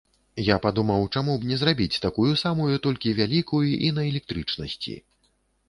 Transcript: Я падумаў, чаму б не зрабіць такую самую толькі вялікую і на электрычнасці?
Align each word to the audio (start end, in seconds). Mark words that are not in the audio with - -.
Я 0.45 0.55
падумаў, 0.61 1.03
чаму 1.17 1.35
б 1.43 1.49
не 1.49 1.57
зрабіць 1.65 2.01
такую 2.07 2.31
самую 2.45 2.73
толькі 2.87 3.15
вялікую 3.21 3.63
і 3.75 3.87
на 4.01 4.09
электрычнасці? 4.09 4.99